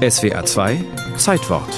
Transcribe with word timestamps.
SWA 0.00 0.46
2 0.46 0.82
Zeitwort 1.18 1.68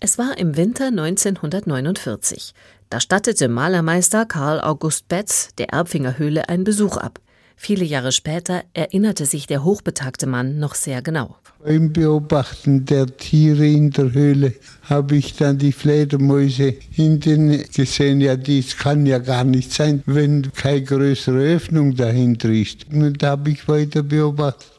Es 0.00 0.16
war 0.16 0.38
im 0.38 0.56
Winter 0.56 0.86
1949. 0.86 2.54
Da 2.88 3.00
stattete 3.00 3.48
Malermeister 3.48 4.24
Karl 4.24 4.58
August 4.58 5.08
Betz 5.08 5.50
der 5.58 5.68
Erbfinger 5.68 6.16
Höhle 6.16 6.48
einen 6.48 6.64
Besuch 6.64 6.96
ab. 6.96 7.20
Viele 7.56 7.84
Jahre 7.84 8.10
später 8.10 8.62
erinnerte 8.72 9.26
sich 9.26 9.46
der 9.46 9.64
hochbetagte 9.64 10.26
Mann 10.26 10.58
noch 10.58 10.74
sehr 10.74 11.02
genau. 11.02 11.36
Beim 11.62 11.92
Beobachten 11.92 12.86
der 12.86 13.06
Tiere 13.18 13.66
in 13.66 13.90
der 13.90 14.12
Höhle 14.14 14.54
habe 14.82 15.16
ich 15.16 15.36
dann 15.36 15.58
die 15.58 15.72
Fledermäuse 15.72 16.74
hinten 16.90 17.64
gesehen. 17.74 18.22
Ja, 18.22 18.36
dies 18.36 18.78
kann 18.78 19.04
ja 19.04 19.18
gar 19.18 19.44
nicht 19.44 19.74
sein, 19.74 20.02
wenn 20.06 20.50
keine 20.52 20.82
größere 20.82 21.54
Öffnung 21.56 21.94
dahinter 21.94 22.48
ist. 22.48 22.86
Und 22.90 23.22
da 23.22 23.30
habe 23.32 23.50
ich 23.50 23.68
weiter 23.68 24.02
beobachtet 24.02 24.75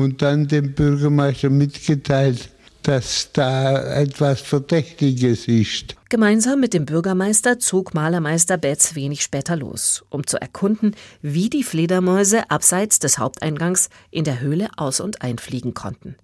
und 0.00 0.22
dann 0.22 0.48
dem 0.48 0.74
Bürgermeister 0.74 1.50
mitgeteilt, 1.50 2.50
dass 2.82 3.30
da 3.32 3.94
etwas 3.94 4.40
Verdächtiges 4.40 5.48
ist. 5.48 5.96
Gemeinsam 6.08 6.60
mit 6.60 6.74
dem 6.74 6.86
Bürgermeister 6.86 7.58
zog 7.58 7.94
Malermeister 7.94 8.56
Betz 8.56 8.94
wenig 8.94 9.22
später 9.22 9.56
los, 9.56 10.04
um 10.08 10.26
zu 10.26 10.40
erkunden, 10.40 10.96
wie 11.22 11.50
die 11.50 11.62
Fledermäuse 11.62 12.50
abseits 12.50 12.98
des 12.98 13.18
Haupteingangs 13.18 13.90
in 14.10 14.24
der 14.24 14.40
Höhle 14.40 14.68
aus- 14.76 15.00
und 15.00 15.22
einfliegen 15.22 15.74
konnten. 15.74 16.16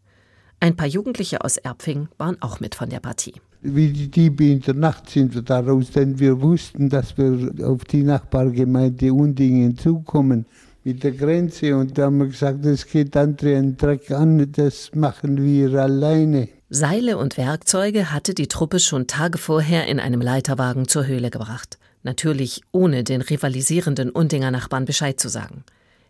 Ein 0.59 0.77
paar 0.77 0.87
Jugendliche 0.89 1.45
aus 1.45 1.59
Erpfing 1.59 2.09
waren 2.17 2.41
auch 2.41 2.61
mit 2.61 2.75
von 2.75 2.89
der 2.89 3.01
Partie. 3.01 3.35
Wie 3.61 3.93
die 3.93 4.11
Diebe 4.11 4.45
in 4.45 4.61
der 4.61 4.75
Nacht 4.75 5.11
sind 5.11 5.35
wir 5.35 5.43
daraus, 5.43 5.91
denn 5.91 6.19
wir 6.19 6.41
wussten, 6.41 6.89
dass 6.89 7.19
wir 7.19 7.53
auf 7.67 7.85
die 7.85 8.03
Nachbargemeinde 8.03 9.13
Undingen 9.13 9.77
zukommen 9.77 10.47
mit 10.87 11.03
der 11.03 11.11
Grenze 11.11 11.77
und 11.77 11.99
da 11.99 12.05
haben 12.05 12.19
wir 12.19 12.29
gesagt, 12.29 12.65
das 12.65 12.87
geht 12.87 13.17
andere 13.17 13.57
einen 13.57 13.77
Dreck 13.77 14.09
an, 14.13 14.53
das 14.53 14.93
machen 14.95 15.43
wir 15.43 15.75
alleine. 15.83 16.49
Seile 16.71 17.19
und 17.19 17.37
Werkzeuge 17.37 18.13
hatte 18.13 18.35
die 18.35 18.47
Truppe 18.47 18.79
schon 18.79 19.09
Tage 19.09 19.37
vorher 19.37 19.89
in 19.89 19.99
einem 19.99 20.21
Leiterwagen 20.21 20.87
zur 20.87 21.09
Höhle 21.09 21.31
gebracht. 21.31 21.79
Natürlich 22.05 22.61
ohne 22.71 23.03
den 23.03 23.21
rivalisierenden 23.21 24.11
Undinger 24.11 24.53
Nachbarn 24.53 24.85
Bescheid 24.85 25.19
zu 25.19 25.29
sagen. 25.29 25.65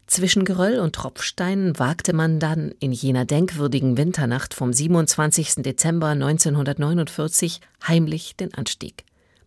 Zwischen 0.06 0.44
Geröll 0.44 0.78
und 0.78 0.94
Tropfsteinen 0.94 1.78
wagte 1.78 2.12
man 2.12 2.38
dann 2.38 2.74
in 2.78 2.92
jener 2.92 3.24
denkwürdigen 3.24 3.96
Winternacht 3.96 4.52
vom 4.52 4.74
27. 4.74 5.62
Dezember 5.62 6.08
1949 6.08 7.62
heimlich 7.88 8.36
den 8.36 8.52
Anstieg 8.52 9.05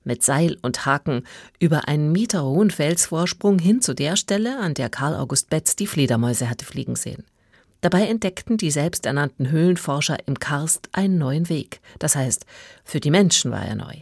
mit 0.09 0.23
Seil 0.23 0.57
und 0.63 0.85
Haken 0.85 1.23
über 1.59 1.87
einen 1.87 2.11
meterhohen 2.11 2.71
Felsvorsprung 2.71 3.59
hin 3.59 3.79
zu 3.79 3.93
der 3.93 4.17
Stelle, 4.17 4.57
an 4.59 4.73
der 4.73 4.89
Karl 4.89 5.15
August 5.15 5.49
Betz 5.49 5.77
die 5.77 5.87
Fledermäuse 5.87 6.49
hatte 6.49 6.65
fliegen 6.65 6.97
sehen. 6.97 7.23
Dabei 7.81 8.07
entdeckten 8.07 8.57
die 8.57 8.71
selbsternannten 8.71 9.51
Höhlenforscher 9.51 10.17
im 10.25 10.39
Karst 10.39 10.89
einen 10.91 11.17
neuen 11.17 11.47
Weg. 11.47 11.79
Das 11.99 12.15
heißt, 12.15 12.45
für 12.83 12.99
die 12.99 13.11
Menschen 13.11 13.51
war 13.51 13.63
er 13.63 13.75
neu. 13.75 13.93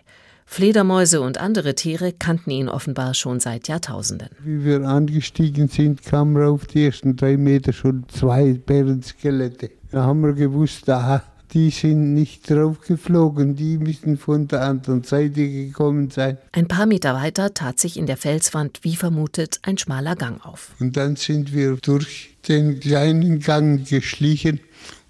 Fledermäuse 0.50 1.20
und 1.20 1.40
andere 1.40 1.76
Tiere 1.76 2.14
kannten 2.14 2.52
ihn 2.52 2.70
offenbar 2.70 3.14
schon 3.14 3.42
seit 3.42 3.68
Jahrtausenden. 3.68 4.30
Wie 4.40 4.64
wir 4.64 4.82
angestiegen 4.88 5.68
sind, 5.68 6.04
kamen 6.04 6.42
auf 6.42 6.66
die 6.66 6.86
ersten 6.86 7.18
drei 7.18 7.36
Meter 7.36 7.74
schon 7.74 8.06
zwei 8.08 8.54
Bärenskelette. 8.54 9.72
Da 9.92 10.06
haben 10.06 10.24
wir 10.24 10.34
gewusst, 10.34 10.90
aha, 10.90 11.22
die 11.53 11.70
sind 11.70 12.14
nicht 12.14 12.50
draufgeflogen, 12.50 13.56
die 13.56 13.78
müssen 13.78 14.17
von 14.17 14.48
der 14.48 14.64
anderen 14.64 15.03
Seite 15.03 15.48
gekommen 15.48 16.09
sein. 16.09 16.38
Ein 16.52 16.67
paar 16.67 16.86
Meter 16.86 17.14
weiter 17.14 17.54
tat 17.54 17.80
sich 17.80 17.98
in 17.98 18.06
der 18.06 18.17
Felswand, 18.17 18.80
wie 18.81 18.95
vermutet, 18.95 19.59
ein 19.64 19.78
schmaler 19.78 20.16
Gang 20.16 20.45
auf. 20.45 20.72
Und 20.80 20.98
dann 20.98 21.16
sind 21.16 21.54
wir 21.54 21.78
durch 21.78 22.36
den 22.48 22.80
kleinen 22.80 23.39
Gang 23.39 23.88
geschlichen 23.88 24.59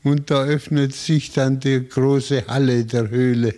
und 0.04 0.30
da 0.30 0.44
öffnet 0.44 0.94
sich 0.94 1.32
dann 1.32 1.60
die 1.60 1.88
große 1.88 2.48
Halle 2.48 2.86
der 2.86 3.10
Höhle. 3.10 3.56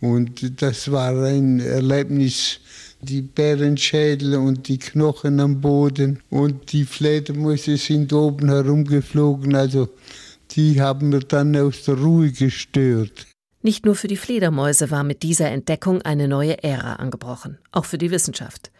Und 0.00 0.62
das 0.62 0.90
war 0.90 1.22
ein 1.24 1.60
Erlebnis, 1.60 2.60
die 3.02 3.22
Bärenschädel 3.22 4.36
und 4.36 4.68
die 4.68 4.78
Knochen 4.78 5.40
am 5.40 5.60
Boden 5.60 6.20
und 6.30 6.72
die 6.72 6.84
Fledermäuse 6.84 7.76
sind 7.76 8.12
oben 8.12 8.48
herumgeflogen. 8.48 9.54
Also 9.54 9.88
die 10.56 10.80
haben 10.80 11.10
mir 11.10 11.20
dann 11.20 11.56
aus 11.56 11.84
der 11.84 11.96
Ruhe 11.96 12.30
gestört. 12.30 13.26
Nicht 13.62 13.84
nur 13.84 13.94
für 13.94 14.08
die 14.08 14.16
Fledermäuse 14.16 14.90
war 14.90 15.04
mit 15.04 15.22
dieser 15.22 15.50
Entdeckung 15.50 16.02
eine 16.02 16.26
neue 16.26 16.62
Ära 16.62 16.94
angebrochen, 16.94 17.58
auch 17.70 17.84
für 17.84 17.98
die 17.98 18.10
Wissenschaft. 18.10 18.72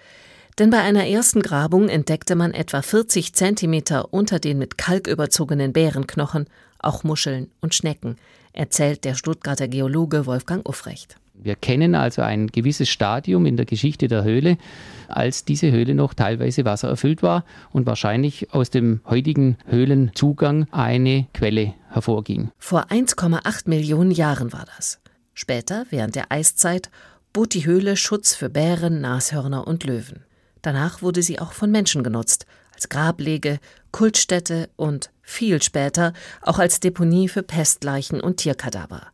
Denn 0.58 0.70
bei 0.70 0.80
einer 0.80 1.06
ersten 1.06 1.40
Grabung 1.40 1.88
entdeckte 1.88 2.34
man 2.34 2.52
etwa 2.52 2.82
40 2.82 3.32
Zentimeter 3.32 4.12
unter 4.12 4.38
den 4.38 4.58
mit 4.58 4.76
Kalk 4.76 5.06
überzogenen 5.06 5.72
Bärenknochen 5.72 6.46
auch 6.78 7.04
Muscheln 7.04 7.50
und 7.60 7.74
Schnecken, 7.74 8.16
erzählt 8.52 9.04
der 9.04 9.14
Stuttgarter 9.14 9.68
Geologe 9.68 10.26
Wolfgang 10.26 10.68
Uffrecht. 10.68 11.16
Wir 11.34 11.56
kennen 11.56 11.94
also 11.94 12.22
ein 12.22 12.48
gewisses 12.48 12.88
Stadium 12.88 13.46
in 13.46 13.56
der 13.56 13.66
Geschichte 13.66 14.06
der 14.06 14.22
Höhle, 14.22 14.58
als 15.08 15.44
diese 15.44 15.72
Höhle 15.72 15.94
noch 15.94 16.14
teilweise 16.14 16.64
wassererfüllt 16.64 17.22
war 17.22 17.44
und 17.70 17.86
wahrscheinlich 17.86 18.52
aus 18.52 18.70
dem 18.70 19.00
heutigen 19.06 19.56
Höhlenzugang 19.66 20.66
eine 20.70 21.26
Quelle 21.34 21.74
hervorging. 21.90 22.50
Vor 22.58 22.86
1,8 22.90 23.68
Millionen 23.68 24.10
Jahren 24.10 24.52
war 24.52 24.66
das. 24.76 25.00
Später, 25.34 25.86
während 25.90 26.14
der 26.14 26.30
Eiszeit, 26.30 26.90
bot 27.32 27.54
die 27.54 27.64
Höhle 27.64 27.96
Schutz 27.96 28.34
für 28.34 28.50
Bären, 28.50 29.00
Nashörner 29.00 29.66
und 29.66 29.84
Löwen. 29.84 30.24
Danach 30.60 31.02
wurde 31.02 31.22
sie 31.22 31.40
auch 31.40 31.52
von 31.52 31.70
Menschen 31.70 32.04
genutzt, 32.04 32.46
als 32.74 32.88
Grablege, 32.88 33.58
Kultstätte 33.90 34.68
und 34.76 35.10
viel 35.22 35.62
später 35.62 36.12
auch 36.40 36.58
als 36.58 36.80
Deponie 36.80 37.28
für 37.28 37.42
Pestleichen 37.42 38.20
und 38.20 38.38
Tierkadaver. 38.38 39.11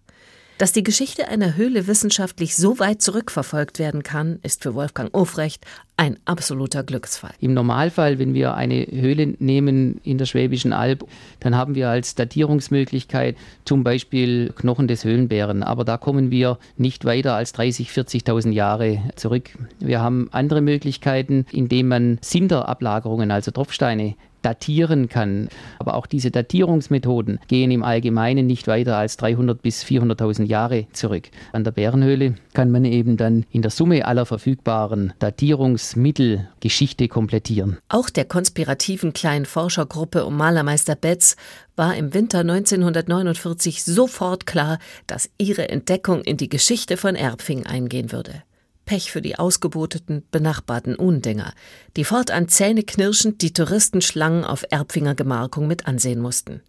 Dass 0.58 0.72
die 0.72 0.82
Geschichte 0.82 1.28
einer 1.28 1.54
Höhle 1.54 1.86
wissenschaftlich 1.86 2.56
so 2.56 2.80
weit 2.80 3.00
zurückverfolgt 3.00 3.78
werden 3.78 4.02
kann, 4.02 4.40
ist 4.42 4.64
für 4.64 4.74
Wolfgang 4.74 5.14
Ofrecht 5.14 5.64
ein 5.96 6.18
absoluter 6.24 6.82
Glücksfall. 6.82 7.30
Im 7.38 7.54
Normalfall, 7.54 8.18
wenn 8.18 8.34
wir 8.34 8.54
eine 8.54 8.84
Höhle 8.90 9.36
nehmen 9.38 10.00
in 10.02 10.18
der 10.18 10.26
Schwäbischen 10.26 10.72
Alb, 10.72 11.04
dann 11.38 11.54
haben 11.54 11.76
wir 11.76 11.88
als 11.88 12.16
Datierungsmöglichkeit 12.16 13.36
zum 13.64 13.84
Beispiel 13.84 14.52
Knochen 14.56 14.88
des 14.88 15.04
Höhlenbären. 15.04 15.62
Aber 15.62 15.84
da 15.84 15.96
kommen 15.96 16.32
wir 16.32 16.58
nicht 16.76 17.04
weiter 17.04 17.34
als 17.34 17.54
30.000, 17.54 18.24
40.000 18.24 18.50
Jahre 18.50 19.02
zurück. 19.14 19.50
Wir 19.78 20.00
haben 20.00 20.28
andere 20.32 20.60
Möglichkeiten, 20.60 21.46
indem 21.52 21.86
man 21.86 22.18
Sinterablagerungen, 22.20 23.30
also 23.30 23.52
Tropfsteine, 23.52 24.16
datieren 24.42 25.08
kann. 25.08 25.48
Aber 25.78 25.94
auch 25.94 26.06
diese 26.06 26.30
Datierungsmethoden 26.30 27.40
gehen 27.48 27.70
im 27.70 27.82
Allgemeinen 27.82 28.46
nicht 28.46 28.66
weiter 28.66 28.96
als 28.96 29.16
300 29.16 29.60
bis 29.60 29.84
400.000 29.84 30.44
Jahre 30.44 30.86
zurück. 30.92 31.30
An 31.52 31.64
der 31.64 31.72
Bärenhöhle 31.72 32.34
kann 32.54 32.70
man 32.70 32.84
eben 32.84 33.16
dann 33.16 33.44
in 33.50 33.62
der 33.62 33.70
Summe 33.70 34.04
aller 34.06 34.26
verfügbaren 34.26 35.12
Datierungsmittel 35.18 36.48
Geschichte 36.60 37.08
komplettieren. 37.08 37.78
Auch 37.88 38.10
der 38.10 38.24
konspirativen 38.24 39.12
kleinen 39.12 39.46
Forschergruppe 39.46 40.24
um 40.24 40.36
Malermeister 40.36 40.94
Betz 40.94 41.36
war 41.76 41.96
im 41.96 42.12
Winter 42.12 42.40
1949 42.40 43.84
sofort 43.84 44.46
klar, 44.46 44.78
dass 45.06 45.30
ihre 45.38 45.68
Entdeckung 45.68 46.22
in 46.22 46.36
die 46.36 46.48
Geschichte 46.48 46.96
von 46.96 47.14
Erbfing 47.14 47.66
eingehen 47.66 48.12
würde. 48.12 48.42
Pech 48.88 49.12
für 49.12 49.20
die 49.20 49.38
ausgeboteten, 49.38 50.24
benachbarten 50.30 50.96
Undinger, 50.96 51.52
die 51.98 52.04
fortan 52.04 52.48
zähneknirschend 52.48 53.42
die 53.42 53.52
Touristenschlangen 53.52 54.46
auf 54.46 54.64
Erbfinger 54.70 55.14
Gemarkung 55.14 55.66
mit 55.66 55.86
ansehen 55.86 56.20
mussten. 56.20 56.62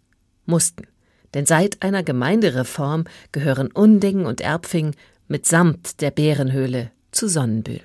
Mussten. 0.44 0.86
Denn 1.32 1.46
seit 1.46 1.80
einer 1.80 2.02
Gemeindereform 2.02 3.04
gehören 3.32 3.72
Undingen 3.72 4.26
und 4.26 4.42
Erbfing 4.42 4.94
mitsamt 5.28 6.02
der 6.02 6.10
Bärenhöhle 6.10 6.90
zu 7.10 7.26
Sonnenbühl. 7.26 7.78